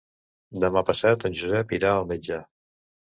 [0.63, 2.41] Demà passat en Josep irà al metge.